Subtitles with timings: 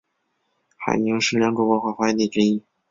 [0.77, 2.63] 海宁是良渚文化发源地之一。